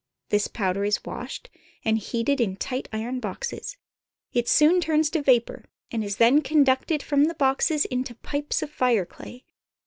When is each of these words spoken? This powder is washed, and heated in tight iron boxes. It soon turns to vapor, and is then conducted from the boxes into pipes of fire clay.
This 0.29 0.47
powder 0.47 0.83
is 0.83 1.03
washed, 1.05 1.47
and 1.85 1.95
heated 1.95 2.41
in 2.41 2.55
tight 2.55 2.89
iron 2.91 3.19
boxes. 3.19 3.77
It 4.33 4.49
soon 4.49 4.81
turns 4.81 5.11
to 5.11 5.21
vapor, 5.21 5.65
and 5.91 6.03
is 6.03 6.17
then 6.17 6.41
conducted 6.41 7.03
from 7.03 7.25
the 7.25 7.35
boxes 7.35 7.85
into 7.85 8.15
pipes 8.15 8.63
of 8.63 8.71
fire 8.71 9.05
clay. 9.05 9.45